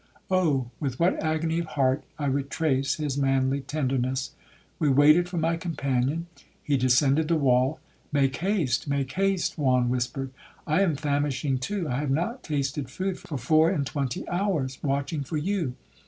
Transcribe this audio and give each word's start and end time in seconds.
Oh, 0.31 0.71
with 0.79 0.99
what 0.99 1.21
agony 1.21 1.59
of 1.59 1.67
heart 1.77 2.03
I 2.17 2.25
retrace 2.25 2.95
his 2.95 3.19
manly 3.19 3.61
tenderness! 3.61 4.31
We 4.79 4.89
waited 4.89 5.29
for 5.29 5.37
my 5.37 5.57
companion,—he 5.57 6.75
descended 6.77 7.27
the 7.27 7.35
wall. 7.35 7.79
'Make 8.11 8.35
haste, 8.37 8.87
make 8.87 9.11
haste,' 9.11 9.59
Juan 9.59 9.89
whispered; 9.89 10.31
'I 10.65 10.81
am 10.81 10.95
famishing 10.95 11.59
too. 11.59 11.87
I 11.87 11.99
have 11.99 12.09
not 12.09 12.41
tasted 12.41 12.89
food 12.89 13.19
for 13.19 13.37
four 13.37 13.69
and 13.69 13.85
twenty 13.85 14.27
hours, 14.27 14.79
watching 14.81 15.21
for 15.23 15.37
you.' 15.37 15.75